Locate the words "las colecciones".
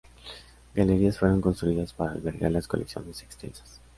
2.51-3.21